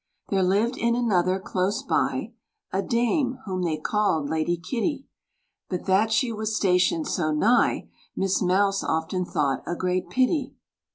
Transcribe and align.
There 0.29 0.41
lived 0.41 0.77
in 0.79 0.95
another 0.95 1.39
close 1.39 1.83
by, 1.83 2.33
A 2.73 2.81
dame, 2.81 3.37
whom 3.45 3.61
they 3.61 3.77
called 3.77 4.31
Lady 4.31 4.57
Kitty; 4.57 5.05
But 5.69 5.85
that 5.85 6.11
she 6.11 6.31
was 6.31 6.55
stationed 6.55 7.07
so 7.07 7.31
nigh, 7.31 7.87
Miss 8.15 8.41
Mouse 8.41 8.83
often 8.83 9.25
thought 9.25 9.61
a 9.67 9.75
great 9.75 10.09
pity. 10.09 10.55